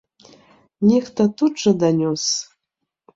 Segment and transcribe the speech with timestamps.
[0.91, 2.23] Нехта тут жа данёс.